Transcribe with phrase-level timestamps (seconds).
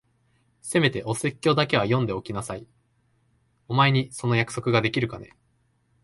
[0.63, 2.65] せめてお説教だけは読んでおきなさい。
[3.67, 5.37] お前にその約束ができるかね？